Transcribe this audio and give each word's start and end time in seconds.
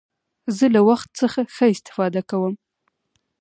زه 0.57 0.65
له 0.75 0.81
وخت 0.89 1.09
څخه 1.21 1.39
ښه 1.55 1.65
استفاده 1.73 2.21
کوم. 2.29 2.53